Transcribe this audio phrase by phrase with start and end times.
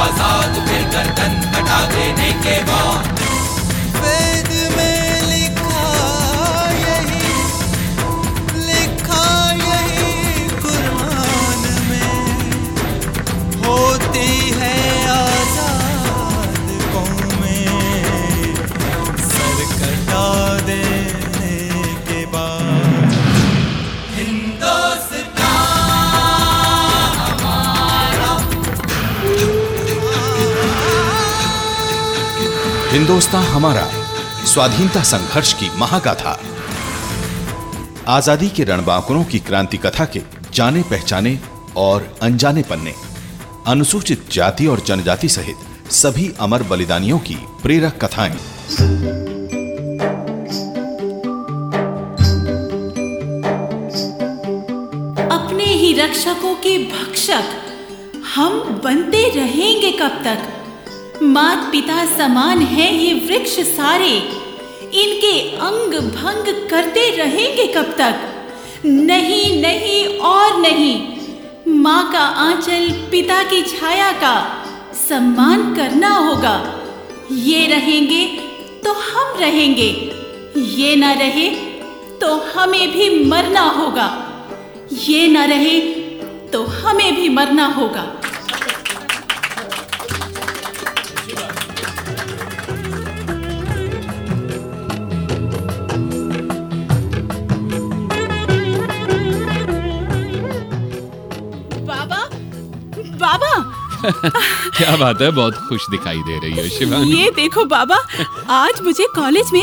[0.00, 3.21] आज़ाद फिर गर्दन हटा देने के बाद।
[33.02, 33.82] हिंदुस्तान हमारा
[34.46, 36.32] स्वाधीनता संघर्ष की महागाथा।
[38.08, 40.20] आज़ादी के रणबांकुरों की क्रांति कथा के
[40.54, 41.38] जाने पहचाने
[41.76, 42.94] और अनजाने पन्ने,
[43.66, 48.38] अनुसूचित जाति और जनजाति सहित सभी अमर बलिदानियों की प्रेरक कथाएँ।
[55.28, 57.54] अपने ही रक्षकों के भक्षक,
[58.36, 60.61] हम बनते रहेंगे कब तक?
[61.22, 64.10] मात पिता समान है ये वृक्ष सारे।
[64.94, 68.14] इनके अंग भंग करते रहेंगे कब तक?
[68.84, 71.18] नहीं नहीं, और नहीं।
[71.68, 74.34] माँ का आंचल पिता की छाया का
[75.08, 76.54] सम्मान करना होगा।
[77.32, 78.24] ये रहेंगे
[78.84, 79.90] तो हम रहेंगे।
[80.56, 81.48] ये न रहे
[82.20, 84.08] तो हमें भी मरना होगा।
[84.92, 85.80] ये न रहे
[86.52, 88.06] तो हमें भी मरना होगा।
[104.76, 107.96] क्या बात है बहुत खुश दिखाई दे रही है शिवानी। ये देखो बाबा
[108.54, 109.62] आज मुझे कॉलेज में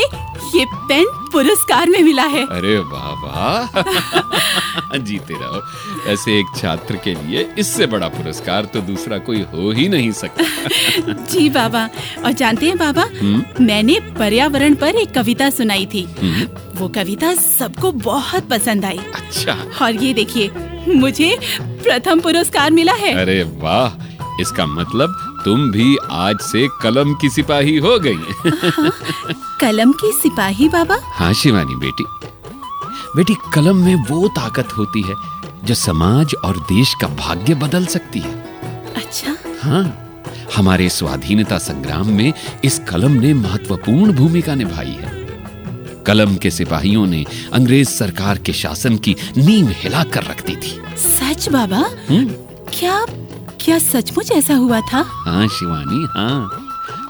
[0.54, 7.14] ये पेन पुरस्कार में मिला है। अरे वाह वाह। जीते रहो। ऐसे एक छात्र के
[7.14, 11.88] लिए इससे बड़ा पुरस्कार तो दूसरा कोई हो ही नहीं सकता। जी बाबा
[12.24, 13.06] और जानते हैं बाबा
[13.60, 16.04] मैंने पर्यावरण पर एक कविता सुनाई थी।
[16.76, 20.50] वो कविता सबको बहुत पसंद आई। अच्छा। और ये देखिए
[20.88, 24.08] मुझे प्रथम पुरस्कार मिला है। अरे वाह
[24.40, 25.14] इसका मतलब
[25.44, 28.18] तुम भी आज से कलम की सिपाही हो गई।
[29.60, 30.98] कलम की सिपाही बाबा?
[31.04, 32.04] हाँ शिवानी बेटी।
[33.16, 35.14] बेटी कलम में वो ताकत होती है
[35.64, 38.34] जो समाज और देश का भाग्य बदल सकती है।
[38.96, 40.06] अच्छा। हाँ
[40.56, 42.32] हमारे स्वाधीनता संग्राम में
[42.64, 45.18] इस कलम ने महत्वपूर्ण भूमिका निभाई है।
[46.06, 51.48] कलम के सिपाहियों ने अंग्रेज़ सरकार के शासन की नींव हिलाकर रख दी थी। सच
[51.48, 51.84] बाबा?
[52.10, 52.28] हम्म,
[52.78, 53.04] क्या
[53.60, 55.04] क्या सचमुच ऐसा हुआ था?
[55.06, 56.66] हाँ शिवानी हाँ।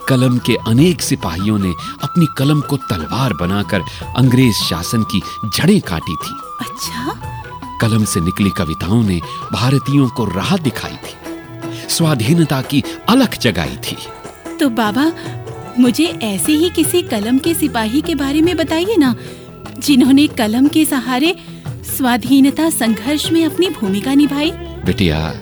[0.08, 1.72] कलम के अनेक सिपाहियों ने
[2.02, 3.80] अपनी कलम को तलवार बनाकर
[4.16, 5.20] अंग्रेज़ शासन की
[5.56, 7.14] जड़ें काटी थी। अच्छा।
[7.80, 9.20] कलम से निकली कविताओं ने
[9.52, 13.96] भारतीयों को राह दिखाई थी। स्वाधीनता की अलख जगाई थी।
[14.60, 15.12] तो बाबा
[15.78, 19.14] मुझे ऐसे ही किसी कलम के सिपाही के बारे में बताइए ना
[19.78, 21.34] जिन्होंने कलम के सहारे
[21.96, 24.50] स्वाधीनता संघर्ष में अपनी भूमिका निभाई।
[24.86, 25.32] बिटिया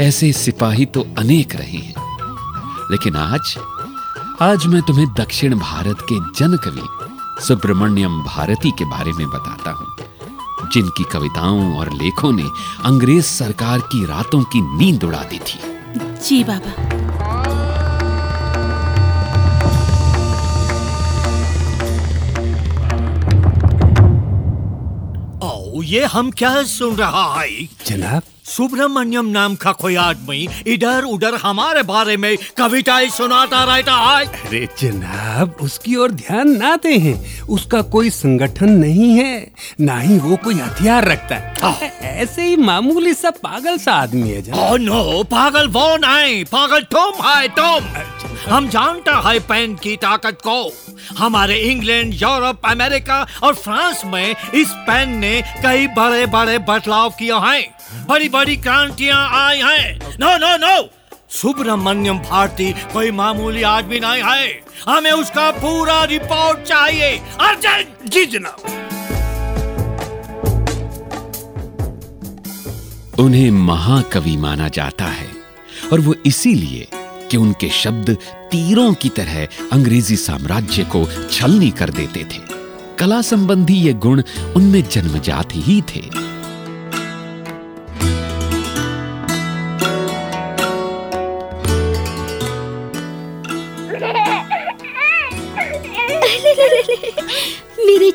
[0.00, 1.94] ऐसे सिपाही तो अनेक रहे हैं।
[2.90, 3.56] लेकिन आज
[4.42, 10.68] आज मैं तुम्हें दक्षिण भारत के जन कवि सुब्रमण्यम भारती के बारे में बताता हूँ
[10.72, 12.44] जिनकी कविताओं और लेखों ने
[12.84, 15.58] अंग्रेज़ सरकार की रातों की नींद उड़ा दी थी।
[16.24, 16.72] जी बाबा।
[25.48, 27.64] ओ ये हम क्या सुन रहा है?
[27.86, 28.22] जनाब
[28.58, 34.66] सुब्रमण्यम नाम का कोई आदमी इधर उधर हमारे बारे में कविताएँ सुनाता रहता है। अरे
[34.80, 40.36] जनाब उसकी ओर ध्यान ना दे। हैं उसका कोई संगठन नहीं है ना ही वो
[40.36, 45.22] कोई हथियार रखता है। ऐसे ही मामूली सा पागल सा आदमी है जनाब। ओ नो
[45.30, 50.58] पागल वो नहीं पागल तुम है तुम। हम जानता है पेन की ताकत को।
[51.18, 57.34] हमारे इंग्लैंड यूरोप अमेरिका और फ्रांस में इस पेन ने कई बड़े बड़े बदलाव किए
[57.46, 57.77] हैं।
[58.08, 60.88] बड़ी बड़ी क्रांतियाँ आई हैं। No no no
[61.30, 64.48] Subramanya Bharati कोई मामूली आदमी नहीं है।
[64.88, 68.74] हमें उसका पूरा रिपोर्ट चाहिए। अर्जेंट जी जनाब।
[73.20, 75.28] उन्हें महाकवि माना जाता है
[75.92, 76.88] और वो इसीलिए
[77.30, 78.16] कि उनके शब्द
[78.50, 82.40] तीरों की तरह अंग्रेज़ी साम्राज्य को छलनी कर देते थे।
[82.98, 84.22] कला संबंधी ये गुण
[84.56, 86.27] उनमें जन्मजात ही थे।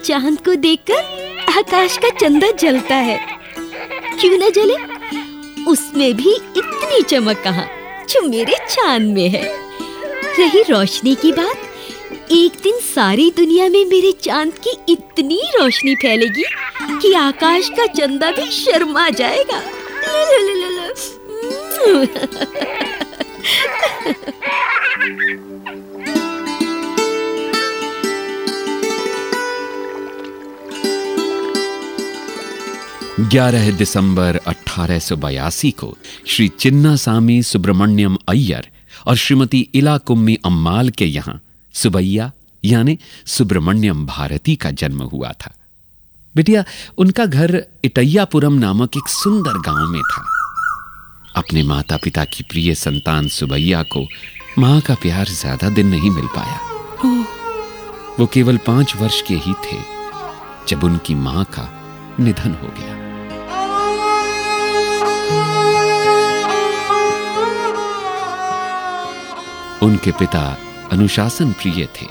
[0.06, 3.18] चाँद को देखकर आकाश का चंदा जलता है।
[4.22, 4.76] क्यों न जले?
[5.72, 7.68] उसमें भी इतनी चमक कहाँ,
[8.10, 9.44] जो मेरे चाँद में है।
[10.40, 11.58] रही रोशनी की बात,
[12.32, 16.44] एक दिन सारी दुनिया में मेरे चाँद की इतनी रोशनी फैलेगी
[17.02, 22.73] कि आकाश का चंदा भी शर्मा जाएगा। ला ला ला ला ला।
[33.34, 35.88] 11 दिसंबर 1882 को
[36.28, 38.68] श्री चिन्नासामी सुब्रमण्यम अय्यर
[39.08, 41.42] और श्रीमती इला कुम्मी अम्माल के यहाँ,
[41.74, 42.32] सुबैया,
[42.64, 45.52] यानी सुब्रमण्यम भारती का जन्म हुआ था।
[46.36, 46.64] बिटिया,
[46.98, 50.26] उनका घर इटैयापुरम नामक एक सुंदर गाँव में था।
[51.36, 54.08] अपने माता पिता की प्रिय संतान सुबैया को
[54.60, 56.60] माँ का प्यार ज़्यादा दिन नहीं मिल पाया।
[58.20, 59.78] वो केवल पाँच वर्ष के ही थे,
[60.68, 61.70] जब उनकी माँ का
[62.20, 63.03] निधन हो गया।
[69.84, 70.58] उनके पिता
[70.92, 72.06] अनुशासन प्रिय थे।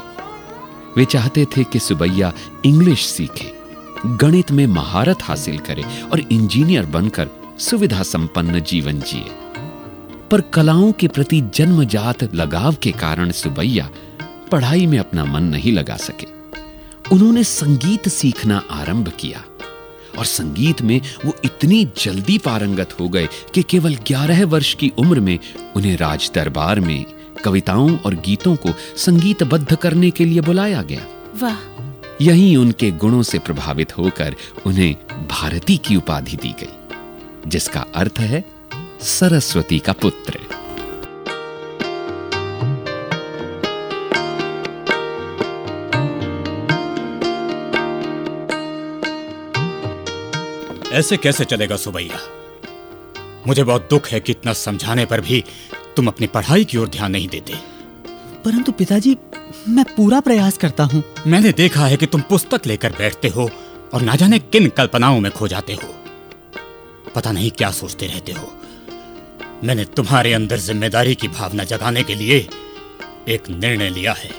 [0.97, 2.33] वे चाहते थे कि सुबैया
[2.65, 3.53] इंग्लिश सीखे,
[4.07, 7.29] गणित में महारत हासिल करे और इंजीनियर बनकर
[7.59, 9.31] सुविधा संपन्न जीवन जिए।
[10.31, 13.91] पर कलाओं के प्रति जन्मजात लगाव के कारण सुबैया
[14.51, 16.27] पढ़ाई में अपना मन नहीं लगा सके।
[17.13, 19.45] उन्होंने संगीत सीखना आरंभ किया
[20.19, 25.21] और संगीत में वो इतनी जल्दी पारंगत हो गए कि केवल 11 वर्ष की उम्र
[25.21, 25.39] में
[25.77, 27.05] उन्हें राज दरबार में
[27.45, 31.07] कविताओं और गीतों को संगीतबद्ध करने के लिए बुलाया गया।
[31.43, 31.57] वाह।
[32.21, 34.35] यहीं उनके गुणों से प्रभावित होकर
[34.67, 34.95] उन्हें
[35.29, 36.75] भारती की उपाधि दी गई
[37.47, 38.45] जिसका अर्थ है
[39.01, 40.39] सरस्वती का पुत्र।
[50.93, 52.19] ऐसे कैसे चलेगा सुबैया?
[53.47, 55.45] मुझे बहुत दुख है कि इतना समझाने पर भी
[55.97, 57.55] तुम अपनी पढ़ाई की ओर ध्यान नहीं देते।
[58.45, 59.17] परंतु पिताजी
[59.69, 63.51] मैं पूरा प्रयास करता हूँ। मैंने देखा है कि तुम पुस्तक लेकर बैठते हो
[63.95, 65.95] और ना जाने किन कल्पनाओं में खो जाते हो।
[67.15, 68.53] पता नहीं क्या सोचते रहते हो।
[69.65, 72.39] मैंने तुम्हारे अंदर ज़िम्मेदारी की भावना जगाने के लिए
[73.29, 74.31] एक निर्णय लिया है।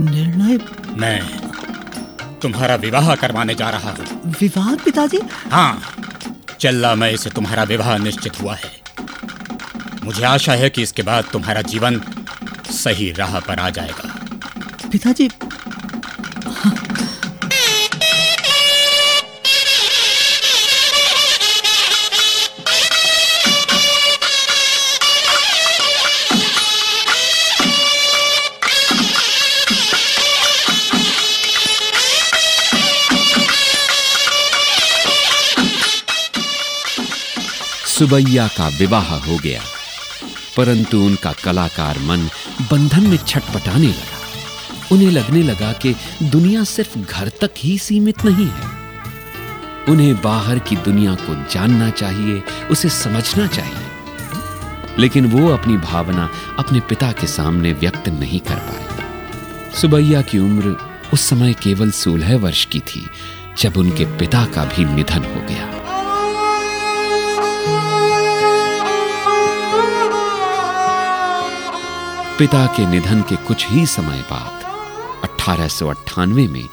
[0.00, 0.58] निर्णय?
[0.96, 5.20] मैं तुम्हारा विवाह करवाने जा रहा हूँ। विवाह पिताजी?
[5.50, 5.80] हाँ
[6.60, 8.77] चल्ला मैं से तुम्हारा विवाह निश्चित हुआ है।
[10.08, 12.00] मुझे आशा है कि इसके बाद तुम्हारा जीवन
[12.72, 15.28] सही राह पर आ जाएगा। पिताजी
[37.88, 39.62] सुबैया का विवाह हो गया।
[40.58, 42.28] परंतु उनका कलाकार मन
[42.70, 44.18] बंधन में छटपटाने लगा।
[44.92, 48.78] उन्हें लगने लगा कि दुनिया सिर्फ़ घर तक ही सीमित नहीं है।
[49.88, 53.88] उन्हें बाहर की दुनिया को जानना चाहिए, उसे समझना चाहिए।
[54.98, 59.04] लेकिन वो अपनी भावना अपने पिता के सामने व्यक्त नहीं कर पाए।
[59.80, 60.76] सुबैया की उम्र
[61.12, 63.06] उस समय केवल सोलह वर्ष की थी,
[63.58, 65.77] जब उनके पिता का भी निधन हो गया।
[72.38, 74.64] पिता के निधन के कुछ ही समय बाद,
[75.24, 75.68] अठारह
[76.46, 76.68] में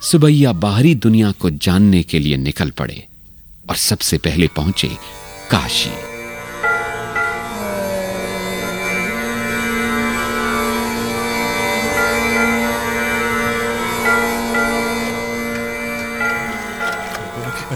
[0.00, 3.06] सुबैया बाहरी दुनिया को जानने के लिए निकल पड़े
[3.70, 4.88] और सबसे पहले पहुँचे
[5.50, 6.15] काशी।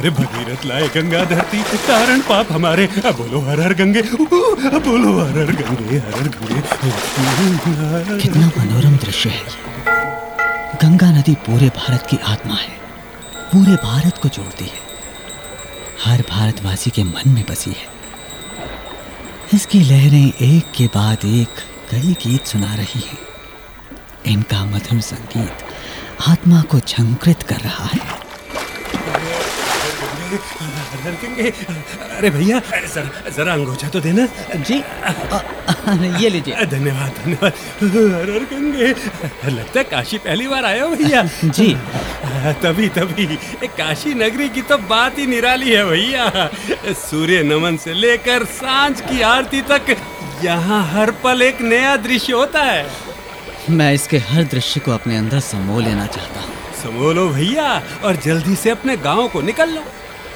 [0.01, 5.51] अरे भगीरथ लाए गंगा धरती कारण पाप हमारे। बोलो हर हर गंगे बोलो हर हर
[5.53, 6.61] गंगे, हर हर गंगे
[8.21, 9.43] कितना मनोरम दृश्य है
[10.83, 12.73] गंगा नदी पूरे भारत की आत्मा है।
[13.53, 14.81] पूरे भारत को जोड़ती है।
[16.05, 17.87] हर भारतवासी के मन में बसी है।
[19.55, 23.19] इसकी लहरें एक के बाद एक कई गीत सुना रही हैं।
[24.27, 28.10] इनका मधुर संगीत आत्मा को झंकृत कर रहा है।
[30.31, 31.15] हर
[32.17, 34.27] अरे भैया जरा जरा अंगोछा तो देना।
[34.59, 34.83] जी।
[36.23, 37.53] ये लीजिए। धन्यवाद धन्यवाद।
[39.43, 41.75] हर लगता है काशी पहली बार आए हो भैया। जी।
[42.63, 43.27] तभी तभी।
[43.69, 46.49] काशी नगरी की तो बात ही निराली है भैया।
[47.01, 49.97] सूर्य नमन से लेकर साँझ की आरती तक
[50.45, 52.87] यहाँ हर पल एक नया दृश्य होता है।
[53.71, 56.49] मैं इसके हर दृश्य को अपने अंदर समो लेना चाहता हूँ।
[56.83, 59.83] समोलो भैया और जल्दी से अपने गाँव को निकल लो।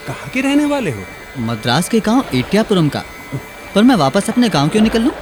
[0.06, 1.02] कहाँ के रहने वाले हो?
[1.40, 3.02] मद्रास के गाँव एटियापुरम का।
[3.74, 5.12] पर मैं वापस अपने गाँव क्यों निकल लूँ?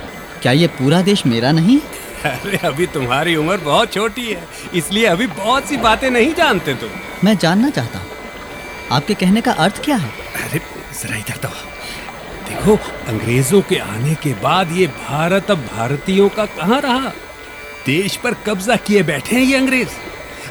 [0.42, 1.78] क्या ये पूरा देश मेरा नहीं?
[2.24, 6.90] अरे अभी तुम्हारी उम्र बहुत छोटी है इसलिए अभी बहुत सी बातें नहीं जानते तुम।
[7.24, 8.06] मैं जानना चाहता हूँ।
[8.92, 10.10] आपके कहने का अर्थ क्या है?
[10.44, 10.60] अरे
[11.02, 11.48] जरा इधर तो।
[12.48, 12.76] देखो
[13.08, 17.12] अंग्रेज़ों के आने के बाद ये भारत अब भारतीयों का कहाँ रहा?
[17.86, 19.88] देश पर कब्जा किए बैठे हैं ये अंग्रेज़।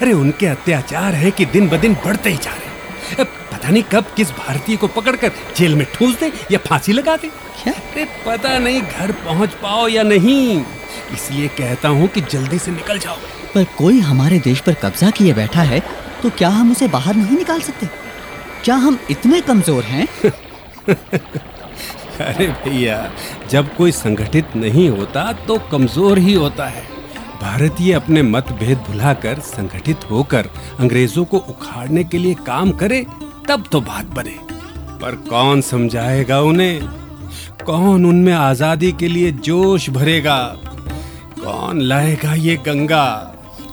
[0.02, 3.28] अरे उनके अत्याचार हैं कि दिन ब दिन बढ़ते ही जा रहे हैं।
[3.62, 7.28] पता नहीं कब किस भारतीय को पकड़कर जेल में ठूस दे या फांसी लगा दे।
[7.28, 7.74] क्या?
[7.74, 10.64] अरे पता नहीं घर पहुँच पाओ या नहीं।
[11.14, 13.18] इसलिए कहता हूँ कि जल्दी से निकल जाओ।
[13.54, 15.80] पर कोई हमारे देश पर कब्जा किए बैठा है
[16.24, 17.88] तो क्या हम उसे बाहर नहीं निकाल सकते?
[18.64, 20.08] क्या हम इतने कमज़ोर हैं?
[22.22, 23.12] अरे भैया
[23.50, 26.84] जब कोई संगठित नहीं होता तो कमज़ोर ही होता है।
[27.42, 30.50] भारतीय अपने मतभेद भुलाकर संगठित होकर
[30.80, 33.06] अंग्रेज़ों को उखाड़ने के लिए काम करे
[33.48, 34.38] तब तो बात बने।
[35.02, 36.82] पर कौन समझाएगा उन्हें?
[37.66, 40.38] कौन उनमें आज़ादी के लिए जोश भरेगा?
[41.44, 43.06] कौन लाएगा ये गंगा?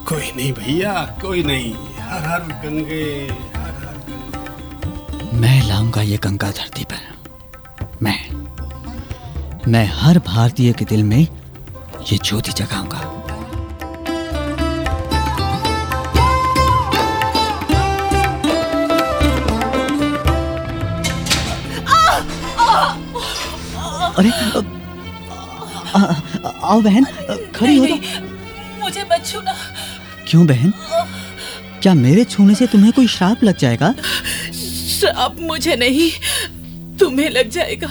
[0.09, 6.51] कोई नहीं भैया, कोई नहीं। हर हर गंगे, हर हर गंगे। मैं लाऊँगा ये गंगा
[6.51, 8.19] धरती पर। मैं
[9.67, 11.27] मैं हर भारतीय के दिल में
[12.11, 13.18] ये ज्योति जगाऊँगा।
[24.19, 27.03] अरे आ, आ, आओ बहन
[27.55, 27.97] खड़ी हो जाओ।
[28.81, 29.53] मुझे मत छूना।
[30.27, 30.73] क्यों बहन?
[31.81, 33.93] क्या मेरे छूने से तुम्हें कोई श्राप लग जाएगा?
[34.99, 36.09] श्राप मुझे नहीं
[36.97, 37.87] तुम्हें लग जाएगा।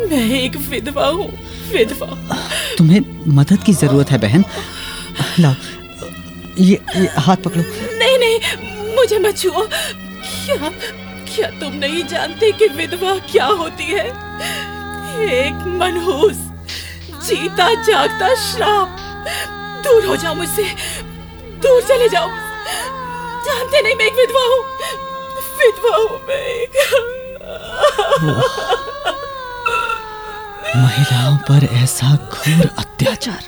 [0.00, 1.28] मैं एक विधवा हूँ
[1.72, 2.38] विधवा।
[2.78, 3.00] तुम्हें
[3.36, 4.44] मदद की ज़रूरत है बहन।
[5.40, 5.54] लाओ
[6.60, 7.62] ये, ये हाथ पकड़ो।
[7.98, 10.68] नहीं नहीं मुझे मत छुओ। क्या
[11.28, 14.06] क्या तुम नहीं जानते कि विधवा क्या होती है?
[15.22, 16.36] एक मनहूस
[17.26, 18.96] जीता, जागता, श्राप।
[19.84, 20.64] दूर हो जाओ मुझसे।
[21.62, 22.28] दूर चले जाओ।
[23.46, 24.64] जानते नहीं मैं एक विधवा हूँ।
[25.58, 26.70] विधवा हूँ मैं। एक
[30.76, 33.44] महिलाओं पर ऐसा घोर अत्याचार।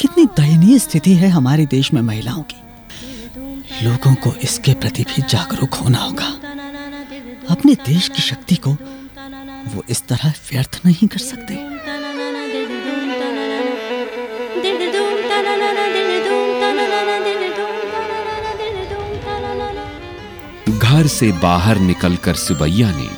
[0.00, 2.56] कितनी दयनीय स्थिति है हमारे देश में महिलाओं की।
[3.86, 6.26] लोगों को इसके प्रति भी जागरूक होना होगा।
[7.50, 8.76] अपने देश की शक्ति को
[9.66, 11.54] वो इस तरह व्यर्थ नहीं कर सकते।
[20.78, 23.08] घर से बाहर निकलकर सुबैया ने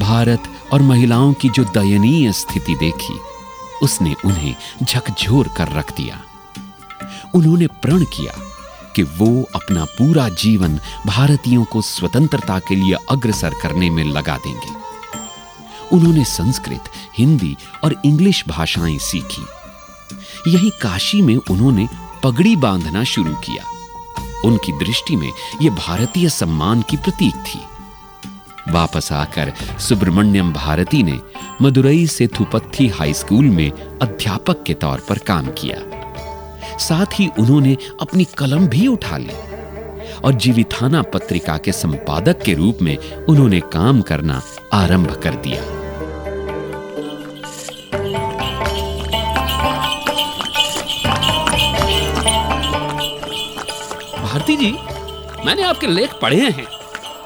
[0.00, 0.42] भारत
[0.72, 3.18] और महिलाओं की जो दयनीय स्थिति देखी,
[3.82, 6.20] उसने उन्हें झकझोर कर रख दिया।
[7.34, 8.32] उन्होंने प्रण किया
[8.96, 14.79] कि वो अपना पूरा जीवन भारतीयों को स्वतंत्रता के लिए अग्रसर करने में लगा देंगे।
[15.92, 16.84] उन्होंने संस्कृत,
[17.18, 19.44] हिंदी और इंग्लिश भाषाएँ सीखी।
[20.48, 21.88] यही काशी में उन्होंने
[22.22, 23.64] पगड़ी बांधना शुरू किया।
[24.44, 25.32] उनकी दृष्टि में
[25.62, 27.60] यह भारतीय सम्मान की प्रतीक थी।
[28.68, 31.20] वापस आकर सुब्रमण्यम भारती ने
[31.62, 33.70] मदुरई से थुपत्थी हाई स्कूल में
[34.02, 35.76] अध्यापक के तौर पर काम किया।
[36.78, 39.34] साथ ही उन्होंने अपनी कलम भी उठा ली
[40.24, 42.96] और जीविथाना पत्रिका के संपादक के रूप में
[43.28, 44.42] उन्होंने काम करना
[44.72, 45.79] आरंभ कर दिया।
[54.60, 54.70] जी,
[55.46, 56.66] मैंने आपके लेख पढ़े हैं।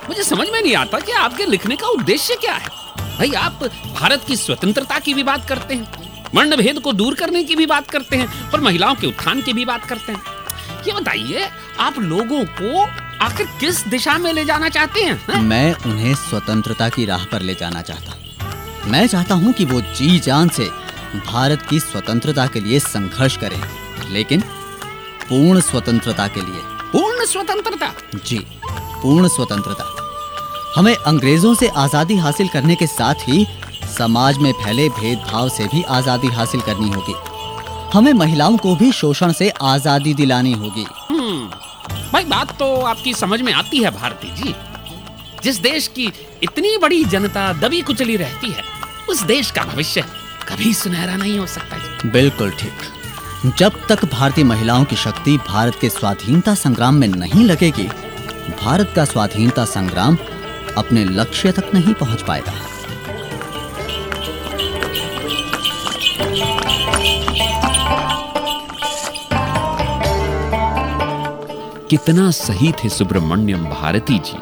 [0.08, 3.64] मुझे समझ में नहीं आता कि आपके लिखने का उद्देश्य क्या है। भाई, आप
[3.94, 6.02] भारत की स्वतंत्रता की भी बात करते हैं
[6.34, 9.52] वर्ण भेद को दूर करने की भी बात करते हैं, और महिलाओं के उत्थान की
[9.52, 10.22] भी बात करते हैं।
[10.86, 11.48] ये बताइए,
[11.80, 12.82] आप लोगों को
[13.24, 15.40] आखिर किस दिशा में ले जाना चाहते हैं हैं?
[15.42, 20.18] मैं उन्हें स्वतंत्रता की राह पर ले जाना चाहता मैं चाहता हूँ कि वो जी
[20.18, 20.64] जान से
[21.26, 23.60] भारत की स्वतंत्रता के लिए संघर्ष करें,
[24.10, 24.40] लेकिन
[25.28, 27.86] पूर्ण स्वतंत्रता के लिए पूर्ण स्वतंत्रता।
[28.16, 28.36] जी
[29.02, 29.84] पूर्ण स्वतंत्रता।
[30.76, 33.46] हमें अंग्रेज़ों से आज़ादी हासिल करने के साथ ही
[33.88, 37.14] समाज में फैले भेदभाव से भी आज़ादी हासिल करनी होगी।
[37.94, 41.46] हमें महिलाओं को भी शोषण से आज़ादी दिलानी होगी। हम्म,
[42.12, 44.54] भाई बात तो आपकी समझ में आती है भारती जी।
[45.44, 48.62] जिस देश की इतनी बड़ी जनता दबी कुचली रहती है
[49.08, 50.04] उस देश का भविष्य
[50.48, 52.92] कभी सुनहरा नहीं हो सकता जी। बिल्कुल ठीक।
[53.44, 57.84] जब तक भारतीय महिलाओं की शक्ति भारत के स्वाधीनता संग्राम में नहीं लगेगी,
[58.64, 60.16] भारत का स्वाधीनता संग्राम
[60.78, 62.52] अपने लक्ष्य तक नहीं पहुँच पाएगा।
[71.90, 74.38] कितना सही थे सुब्रमण्यम भारती जी।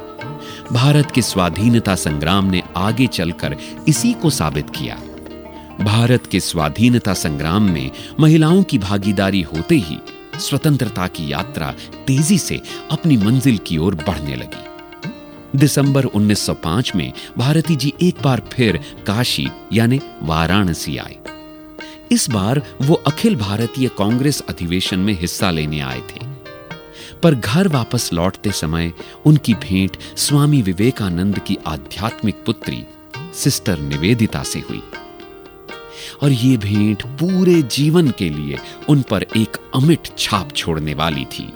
[0.72, 3.56] भारत के स्वाधीनता संग्राम ने आगे चलकर
[3.88, 4.98] इसी को साबित किया।
[5.80, 9.98] भारत के स्वाधीनता संग्राम में महिलाओं की भागीदारी होते ही
[10.36, 11.74] स्वतंत्रता की यात्रा
[12.06, 12.60] तेज़ी से
[12.90, 14.64] अपनी मंजिल की ओर बढ़ने लगी।
[15.58, 18.76] दिसंबर 1905 में भारती जी एक बार फिर
[19.06, 21.16] काशी, यानी वाराणसी आए।
[22.12, 26.26] इस बार वो अखिल भारतीय कांग्रेस अधिवेशन में हिस्सा लेने आए थे।
[27.22, 28.92] पर घर वापस लौटते समय
[29.24, 32.84] उनकी भेंट स्वामी विवेकानंद की आध्यात्मिक पुत्री
[33.34, 34.82] सिस्टर निवेदिता से हुई।
[36.22, 41.52] और ये भेंट पूरे जीवन के लिए उन पर एक अमिट छाप छोड़ने वाली थी।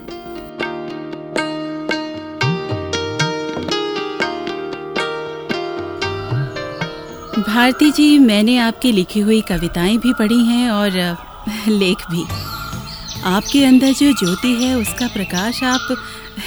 [7.42, 10.90] भारती जी मैंने आपकी लिखी हुई कविताएँ भी पढ़ी हैं और
[11.68, 12.24] लेख भी।
[13.24, 15.96] आपके अंदर जो ज्योति है उसका प्रकाश आप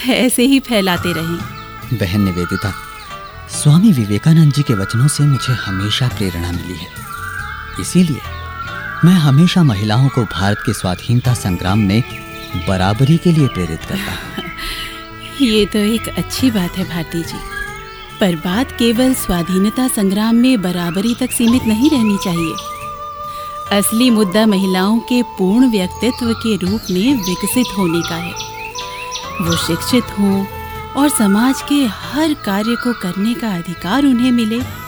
[0.10, 2.74] ऐसे ही फैलाते रहे। बहन निवेदिता
[3.50, 7.09] स्वामी विवेकानंद जी के वचनों से मुझे हमेशा प्रेरणा मिली है।
[7.82, 8.22] इसीलिए
[9.06, 12.04] मैं हमेशा महिलाओं को भारत के स्वाधीनता संग्राम में
[12.68, 14.44] बराबरी के लिए प्रेरित करता हूँ।
[15.48, 17.40] ये तो एक अच्छी बात है भारती जी,
[18.20, 22.54] पर बात केवल स्वाधीनता संग्राम में बराबरी तक सीमित नहीं रहनी चाहिए।
[23.78, 28.34] असली मुद्दा महिलाओं के पूर्ण व्यक्तित्व के रूप में विकसित होने का है।
[29.42, 30.46] वो शिक्षित हों
[30.98, 34.79] और समाज के हर कार्य को करने का अधिकार उन्हें मिले।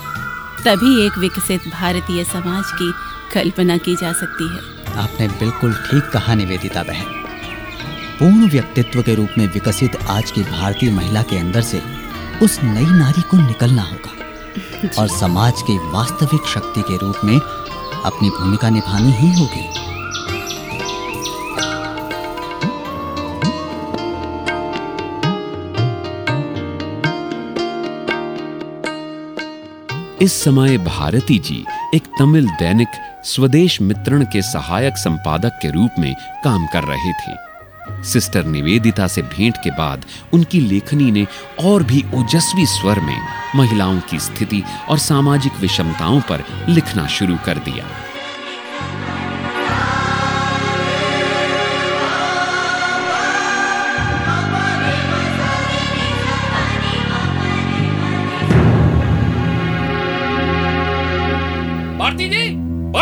[0.65, 2.91] तभी एक विकसित भारतीय समाज की
[3.33, 4.59] कल्पना की जा सकती है।
[5.03, 7.05] आपने बिल्कुल ठीक कहा निवेदिता बहन।
[8.19, 11.81] पूर्ण व्यक्तित्व के रूप में विकसित आज की भारतीय महिला के अंदर से
[12.43, 17.39] उस नई नारी को निकलना होगा और समाज की वास्तविक शक्ति के रूप में
[18.05, 19.90] अपनी भूमिका निभानी ही होगी।
[30.21, 32.87] इस समय भारती जी एक तमिल दैनिक
[33.23, 37.33] स्वदेश मित्रण के सहायक संपादक के रूप में काम कर रहे थे।
[38.03, 41.27] सिस्टर निवेदिता से भेंट के बाद उनकी लेखनी ने
[41.59, 43.17] और भी ओजस्वी स्वर में
[43.55, 47.85] महिलाओं की स्थिति और सामाजिक विषमताओं पर लिखना शुरू कर दिया।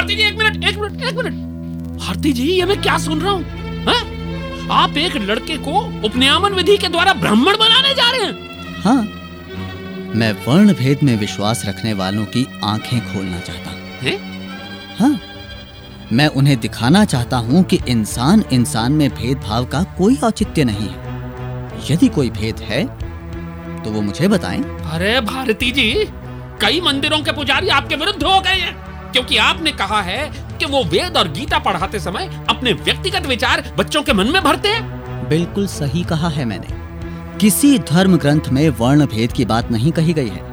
[0.10, 1.34] भारती जी एक मिनट एक मिनट एक मिनट।
[2.00, 3.44] भारती जी ये मैं क्या सुन रहा हूँ?
[4.72, 10.32] आप एक लड़के को उपनियामन विधि के द्वारा ब्राह्मण बनाने जा रहे हैं। हाँ। मैं
[10.48, 13.78] वर्ण भेद में विश्वास रखने वालों की आँखें खोलना चाहता हूँ?
[15.00, 15.20] हाँ।
[16.14, 21.88] मैं उन्हें दिखाना चाहता हूँ कि इंसान इंसान में भेदभाव का कोई औचित्य नहीं है।
[21.92, 22.84] यदि कोई भेद है
[23.84, 25.92] तो वो मुझे बताएँ। अरे भारती जी
[26.62, 30.84] कई मंदिरों के पुजारी आपके विरुद्ध हो गए हैं। क्योंकि आपने कहा है कि वो
[30.84, 35.68] वेद और गीता पढ़ाते समय अपने व्यक्तिगत विचार बच्चों के मन में भरते हैं। बिल्कुल
[35.68, 36.78] सही कहा है मैंने।
[37.38, 40.48] किसी धर्म ग्रंथ में वर्ण भेद की बात नहीं कही गई है।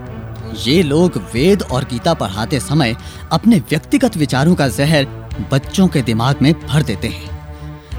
[0.67, 2.97] ये लोग वेद और गीता पढ़ाते समय
[3.33, 5.05] अपने व्यक्तिगत विचारों का जहर
[5.53, 7.37] बच्चों के दिमाग में भर देते हैं।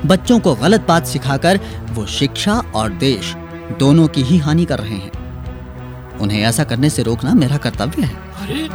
[0.05, 3.33] बच्चों को गलत बात सिखाकर वो शिक्षा और देश
[3.79, 8.15] दोनों की ही हानि कर रहे हैं। उन्हें ऐसा करने से रोकना मेरा कर्तव्य है।
[8.41, 8.67] अरे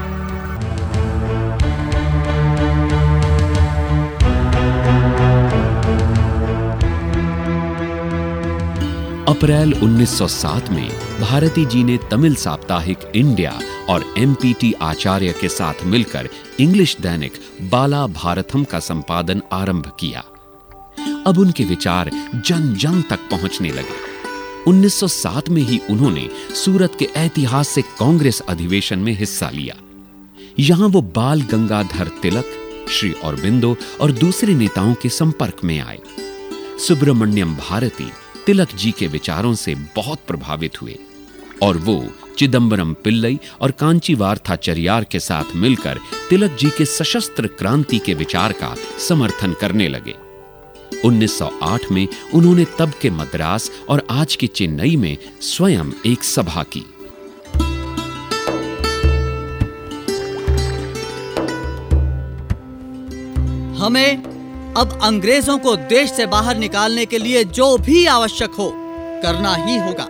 [9.32, 10.88] अप्रैल 1907 में
[11.20, 16.28] भारती जी ने तमिल साप्ताहिक इंडिया और एमपीटी आचार्य के साथ मिलकर
[16.60, 20.20] इंग्लिश दैनिक बाला भारतम का संपादन आरंभ किया।
[21.26, 22.10] अब उनके विचार
[22.46, 23.96] जन जन तक पहुँचने लगे।
[24.66, 29.74] 1907 में ही उन्होंने सूरत के ऐतिहासिक कांग्रेस अधिवेशन में हिस्सा लिया।
[30.58, 32.46] यहाँ वो बाल गंगाधर तिलक,
[32.90, 35.98] श्री औरबिंदो और दूसरे नेताओं के संपर्क में आए।
[36.78, 38.10] सुब्रमण्यम भारती
[38.46, 40.98] तिलक जी के विचारों से बहुत प्रभावित हुए
[41.62, 45.98] और वो चिदंबरम पिल्लई और कांचीवार्थाचार्यार के साथ मिलकर
[46.30, 48.74] तिलक जी के सशस्त्र क्रांति के विचार का
[49.08, 50.14] समर्थन करने लगे।
[51.04, 56.84] 1908 में उन्होंने तब के मद्रास और आज के चेन्नई में स्वयं एक सभा की।
[63.78, 64.31] हमें
[64.76, 68.70] अब अंग्रेज़ों को देश से बाहर निकालने के लिए जो भी आवश्यक हो,
[69.22, 70.06] करना ही होगा।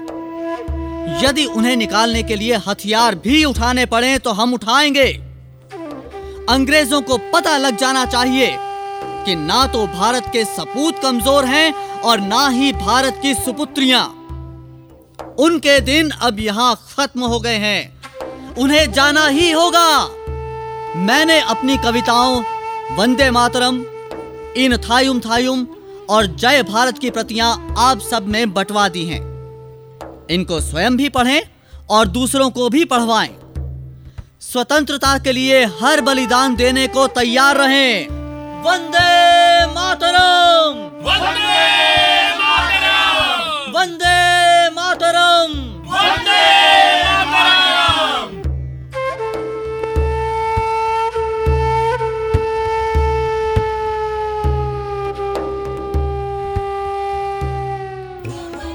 [1.22, 5.06] यदि उन्हें निकालने के लिए हथियार भी उठाने पड़े तो हम उठाएँगे।
[6.50, 8.56] अंग्रेज़ों को पता लग जाना चाहिए
[9.26, 14.04] कि ना तो भारत के सपूत कमज़ोर हैं और ना ही भारत की सुपुत्रियाँ।
[15.38, 20.04] उनके दिन अब यहाँ खत्म हो गए हैं। उन्हें जाना ही होगा।
[20.96, 22.42] मैंने अपनी कविताओं,
[22.96, 23.84] वंदे मातरम
[24.56, 25.66] इन थायुम थायुम
[26.10, 29.20] और जय भारत की प्रतियाँ आप सब में बंटवा दी हैं।
[30.30, 31.42] इनको स्वयं भी पढ़ें
[31.90, 33.36] और दूसरों को भी पढ़वाएँ।
[34.40, 38.08] स्वतंत्रता के लिए हर बलिदान देने को तैयार रहें।
[38.62, 40.78] वंदे मातरम!
[41.08, 41.62] वंदे
[42.38, 43.72] मातरम!
[43.78, 44.18] वंदे
[44.70, 45.52] मातरम!
[45.92, 46.41] वंदे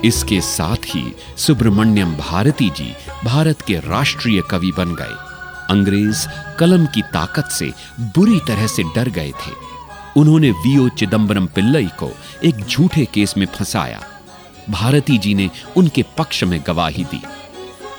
[0.08, 1.04] इसके साथ ही
[1.38, 2.92] सुब्रमण्यम भारती जी
[3.26, 5.16] भारत के राष्ट्रीय कवि बन गए।
[5.70, 6.28] अंग्रेज़
[6.60, 9.52] कलम की ताकत से बुरी तरह से डर गए थे।
[10.18, 12.12] उन्होंने वीओ चिदंबरम पिल्लई को
[12.44, 14.00] एक झूठे केस में फंसाया।
[14.70, 17.22] भारती जी ने उनके पक्ष में गवाही दी।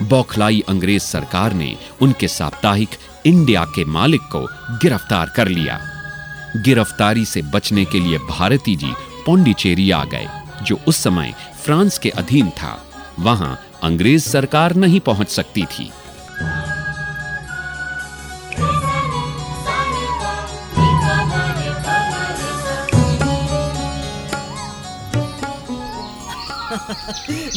[0.02, 2.88] बौखलाई अंग्रेज़ सरकार ने उनके साप्ताहिक
[3.26, 4.46] इंडिया के मालिक को
[4.82, 5.80] गिरफ़्तार कर लिया।
[6.56, 8.92] गिरफ्तारी से बचने के लिए भारती जी
[9.26, 10.28] पौंडीचेरी आ गए,
[10.62, 11.34] जो उस समय
[11.68, 12.70] फ्रांस के अधीन था।
[13.18, 15.90] वहाँ अंग्रेज़ सरकार नहीं पहुँच सकती थी।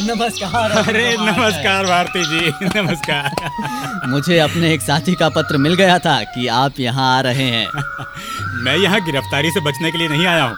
[0.02, 6.22] नमस्कार। अरे नमस्कार भारती जी। नमस्कार। मुझे अपने एक साथी का पत्र मिल गया था
[6.24, 7.66] कि आप यहाँ आ रहे हैं।
[8.64, 10.56] मैं यहाँ गिरफ्तारी से बचने के लिए नहीं आया हूँ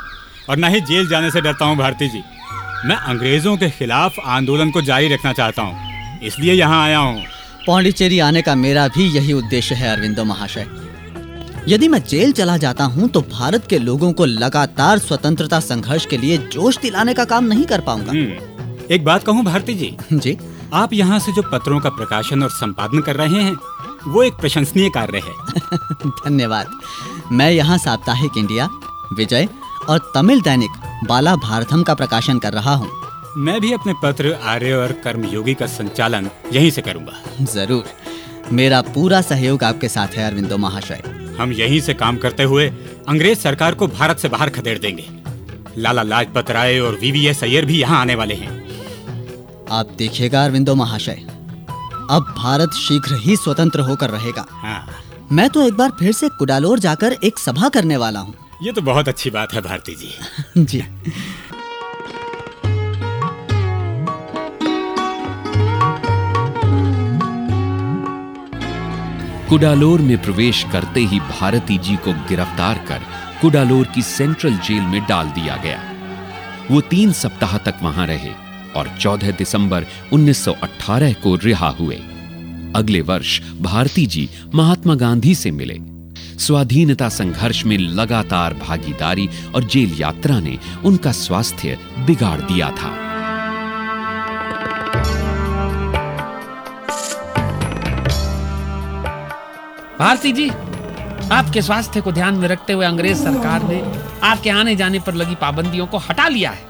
[0.51, 2.25] और ना ही जेल जाने से डरता हूँ भारती जी।
[2.87, 7.23] मैं अंग्रेज़ों के खिलाफ आंदोलन को जारी रखना चाहता हूँ इसलिए यहाँ आया हूँ।
[7.67, 10.67] पौंडीचेरी आने का मेरा भी यही उद्देश्य है अरविंदो महाशय।
[11.69, 16.19] यदि मैं जेल चला जाता हूँ तो भारत के लोगों को लगातार स्वतंत्रता संघर्ष के
[16.19, 18.13] लिए जोश दिलाने का काम नहीं कर पाऊँगा।
[18.95, 20.37] एक बात कहूँ भारती जी। जी।
[20.75, 23.57] आप यहाँ से जो पत्रों का प्रकाशन और संपादन कर रहे हैं
[24.07, 25.61] वो एक प्रशंसनीय कार्य है।
[26.25, 26.79] धन्यवाद।
[27.33, 28.69] मैं यहाँ साप्ताहिक इंडिया
[29.13, 29.49] विजय
[29.89, 32.91] और तमिल दैनिक बाला भारतम का प्रकाशन कर रहा हूँ।
[33.37, 37.85] मैं भी अपने पत्र आर्य और कर्मयोगी का संचालन यहीं से करूँगा। ज़रूर।
[38.53, 41.03] मेरा पूरा सहयोग आपके साथ है अरविंदो महाशय।
[41.39, 42.69] हम यहीं से काम करते हुए
[43.09, 45.07] अंग्रेज़ सरकार को भारत से बाहर खदेड़ देंगे।
[45.79, 48.53] लाला लाजपत राय और वीवीएस अय्यर भी यहाँ आने वाले हैं।
[49.71, 51.25] आप देखिएगा अरविंदो महाशय।
[52.11, 54.87] अब भारत शीघ्र ही स्वतंत्र होकर रहेगा। हाँ।
[55.33, 58.83] मैं तो एक बार फिर से कुडालोर जाकर एक सभा करने वाला हूँ। ये तो
[58.83, 60.83] बहुत अच्छी बात है भारती जी। जी।
[69.49, 73.01] कुडालोर में प्रवेश करते ही भारती जी को गिरफ़्तार कर
[73.43, 75.81] कुडालोर की सेंट्रल जेल में डाल दिया गया।
[76.71, 78.33] वो तीन सप्ताह तक वहाँ रहे
[78.77, 81.97] और 14 दिसंबर 1918 को रिहा हुए।
[82.77, 85.94] अगले वर्ष भारती जी महात्मा गांधी से मिले।
[86.39, 93.05] स्वाधीनता संघर्ष में लगातार भागीदारी और जेल यात्रा ने उनका स्वास्थ्य बिगाड़ दिया था।
[99.99, 100.49] भारती जी,
[101.33, 103.83] आपके स्वास्थ्य को ध्यान में रखते हुए अंग्रेज़ सरकार ने
[104.23, 106.67] आपके आने जाने पर लगी पाबंदियों को हटा लिया है।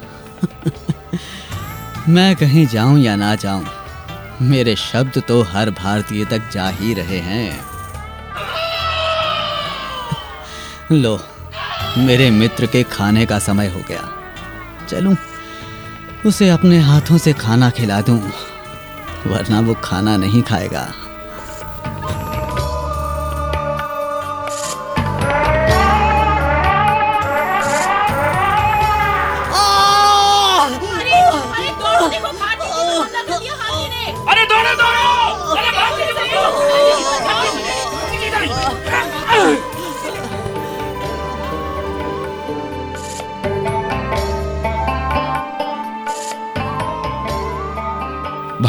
[2.08, 3.64] मैं कहीं जाऊँ या ना जाऊँ,
[4.42, 7.73] मेरे शब्द तो हर भारतीय तक जा ही रहे हैं।
[10.92, 11.20] लो,
[11.98, 14.02] मेरे मित्र के खाने का समय हो गया।
[14.88, 15.16] चलूँ,
[16.26, 18.20] उसे अपने हाथों से खाना खिला दूँ,
[19.26, 20.92] वरना वो खाना नहीं खाएगा।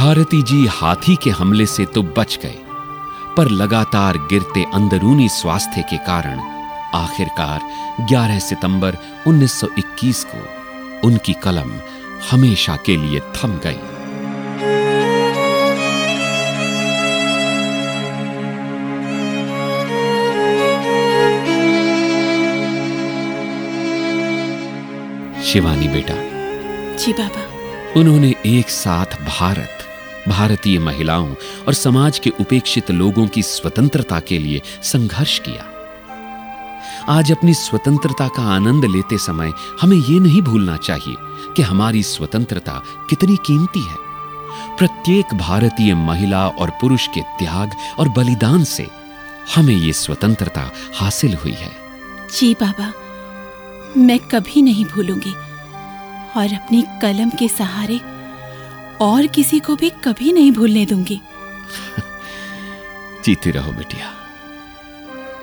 [0.05, 2.57] भारती जी हाथी के हमले से तो बच गए
[3.37, 6.39] पर लगातार गिरते अंदरूनी स्वास्थ्य के कारण
[6.95, 7.61] आखिरकार
[8.11, 11.71] 11 सितंबर 1921 को उनकी कलम
[12.31, 13.73] हमेशा के लिए थम गई।
[25.43, 26.15] शिवानी बेटा
[26.95, 27.47] जी बाबा।
[27.99, 29.71] उन्होंने एक साथ भारत
[30.27, 31.35] भारतीय महिलाओं
[31.67, 35.71] और समाज के उपेक्षित लोगों की स्वतंत्रता के लिए संघर्ष किया।
[37.09, 41.15] आज अपनी स्वतंत्रता का आनंद लेते समय हमें यह नहीं भूलना चाहिए
[41.55, 43.95] कि हमारी स्वतंत्रता कितनी कीमती है।
[44.77, 48.88] प्रत्येक भारतीय महिला और पुरुष के त्याग और बलिदान से
[49.55, 51.71] हमें ये स्वतंत्रता हासिल हुई है।
[52.38, 52.93] जी बाबा,
[53.97, 55.33] मैं कभी नहीं भूलूँगी।
[56.38, 58.14] और अपनी कलम के सहारे
[59.01, 61.21] और किसी को भी कभी नहीं भूलने दूँगी।
[63.25, 64.12] जीती रहो बिटिया।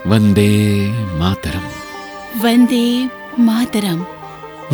[0.07, 0.89] वंदे
[1.19, 1.63] मातरम।
[2.41, 4.01] वंदे मातरम।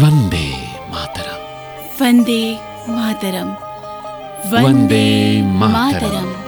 [0.02, 1.38] वंदे मातरम।
[2.04, 3.68] वंदे मातरम।
[4.64, 6.47] वंदे मातरम।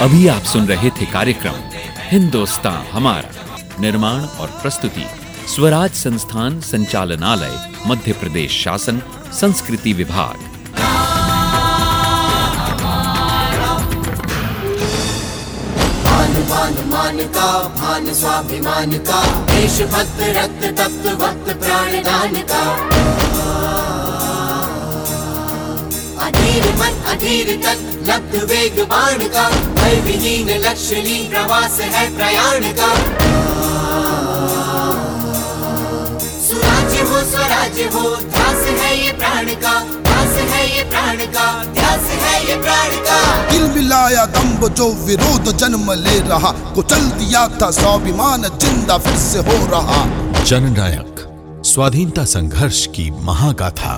[0.00, 1.56] अभी आप सुन रहे थे कार्यक्रम
[2.10, 5.04] हिंदुस्तान हमारा। निर्माण और प्रस्तुति,
[5.48, 10.46] स्वराज संस्थान संचालनालय, मध्य प्रदेश शासन, संस्कृति विभाग।
[16.90, 17.16] मान
[17.76, 22.62] भान स्वाभिमान का देशभक्त रक्त तप्त भक्त प्राणदान का।
[26.26, 32.88] अधीर मन, अधीर तक लब्ध वेग बाण का। भय विहीन लक्ष्यलीन प्रवास है प्रयाण का।
[36.40, 42.10] सुराज्य हो स्वराज्य हो ध्यास है ये प्राण का ध्यास है ये प्राण का ध्यास
[42.22, 47.70] है ये प्राण का। दिल मिलाया दम्ब जो विरोध जन्म ले रहा कुचल दिया था
[47.80, 50.04] स्वाभिमान ज़िंदा फिर से हो रहा।
[50.44, 51.26] जननायक
[51.66, 53.96] स्वाधीनता संघर्ष की महागाथा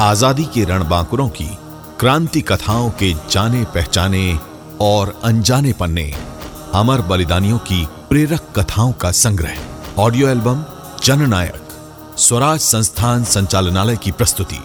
[0.00, 1.48] आज़ादी के रणबांकुरों की
[2.00, 4.26] क्रांति कथाओं के जाने पहचाने
[4.80, 6.14] और अनजाने पन्ने,
[6.74, 9.58] अमर बलिदानियों की प्रेरक कथाओं का संग्रह।
[9.98, 10.64] ऑडियो एल्बम
[11.04, 11.68] जननायक,
[12.18, 14.60] स्वराज संस्थान संचालनालय की प्रस्तुति।